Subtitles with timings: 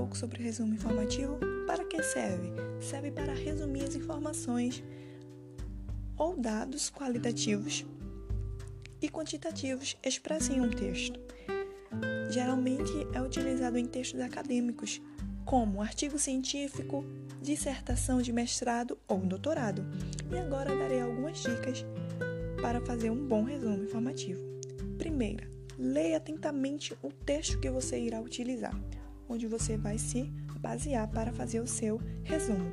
[0.00, 1.38] pouco sobre resumo informativo?
[1.66, 2.50] Para que serve?
[2.80, 4.82] Serve para resumir as informações
[6.16, 7.84] ou dados qualitativos
[9.02, 11.18] e quantitativos expressos em um texto.
[12.30, 15.00] Geralmente é utilizado em textos acadêmicos,
[15.44, 17.04] como artigo científico,
[17.42, 19.84] dissertação de mestrado ou doutorado.
[20.30, 21.84] E agora darei algumas dicas
[22.60, 24.40] para fazer um bom resumo informativo.
[24.96, 25.48] Primeira,
[25.78, 28.78] leia atentamente o texto que você irá utilizar,
[29.30, 30.24] onde você vai se
[30.60, 32.70] basear para fazer o seu resumo.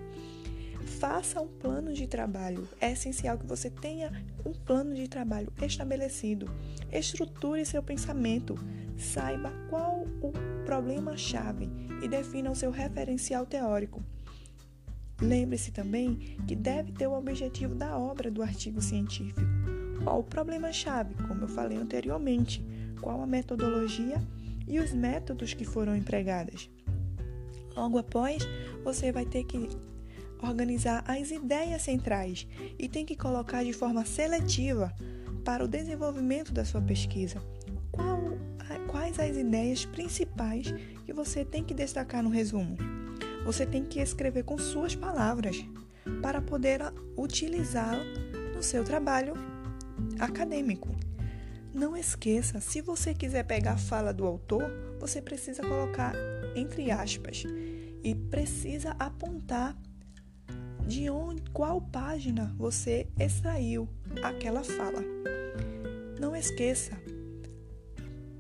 [0.99, 2.67] Faça um plano de trabalho.
[2.81, 4.11] É essencial que você tenha
[4.45, 6.49] um plano de trabalho estabelecido.
[6.91, 8.55] Estruture seu pensamento.
[8.97, 10.31] Saiba qual o
[10.65, 11.69] problema-chave
[12.01, 14.01] e defina o seu referencial teórico.
[15.21, 16.15] Lembre-se também
[16.47, 19.41] que deve ter o objetivo da obra do artigo científico.
[20.03, 22.63] Qual o problema-chave, como eu falei anteriormente?
[23.01, 24.21] Qual a metodologia
[24.67, 26.69] e os métodos que foram empregados?
[27.75, 28.47] Logo após,
[28.83, 29.69] você vai ter que
[30.41, 34.93] organizar as ideias centrais e tem que colocar de forma seletiva
[35.43, 37.41] para o desenvolvimento da sua pesquisa.
[37.91, 38.19] Qual,
[38.87, 40.73] quais as ideias principais
[41.05, 42.75] que você tem que destacar no resumo?
[43.45, 45.63] Você tem que escrever com suas palavras
[46.21, 46.81] para poder
[47.15, 48.03] utilizá-la
[48.55, 49.33] no seu trabalho
[50.19, 50.89] acadêmico.
[51.73, 54.63] Não esqueça, se você quiser pegar a fala do autor,
[54.99, 56.13] você precisa colocar
[56.55, 57.43] entre aspas
[58.03, 59.77] e precisa apontar
[60.87, 63.87] de onde, qual página você extraiu
[64.23, 65.03] aquela fala.
[66.19, 66.93] Não esqueça,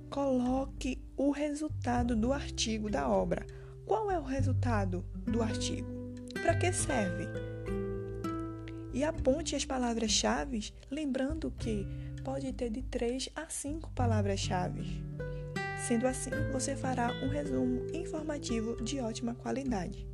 [0.09, 3.45] coloque o resultado do artigo da obra.
[3.85, 5.87] Qual é o resultado do artigo?
[6.41, 7.25] Para que serve?
[8.93, 11.85] E aponte as palavras-chave, lembrando que
[12.27, 15.01] pode ter de três a cinco palavras-chave.
[15.87, 20.05] Sendo assim, você fará um resumo informativo de ótima qualidade.